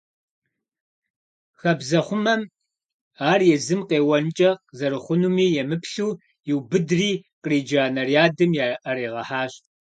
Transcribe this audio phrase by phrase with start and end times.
[1.61, 2.41] Хабзэхъумэм,
[3.31, 6.11] ар езым къеуэнкӀэ зэрыхъунуми емыплъу,
[6.51, 7.11] иубыдри,
[7.43, 9.53] къриджа нарядым яӀэригъэхьащ.